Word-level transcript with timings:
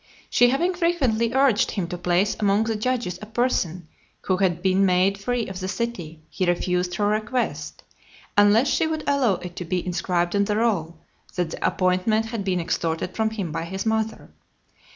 She 0.31 0.49
having 0.49 0.73
frequently 0.73 1.31
urged 1.31 1.69
him 1.69 1.85
to 1.89 1.95
place 1.99 2.35
among 2.39 2.63
the 2.63 2.75
judges 2.75 3.19
a 3.21 3.27
person 3.27 3.87
who 4.21 4.37
had 4.37 4.63
been 4.63 4.83
made 4.83 5.19
free 5.19 5.45
of 5.47 5.59
the 5.59 5.67
city, 5.67 6.23
he 6.27 6.47
refused 6.47 6.95
her 6.95 7.05
request, 7.05 7.83
unless 8.35 8.67
she 8.67 8.87
would 8.87 9.03
allow 9.05 9.35
it 9.35 9.55
to 9.57 9.63
be 9.63 9.85
inscribed 9.85 10.35
on 10.35 10.45
the 10.45 10.57
roll, 10.57 10.97
"That 11.35 11.51
the 11.51 11.63
appointment 11.67 12.25
had 12.25 12.43
been 12.43 12.59
extorted 12.59 13.15
from 13.15 13.29
him 13.29 13.51
by 13.51 13.65
his 13.65 13.85
mother." 13.85 14.31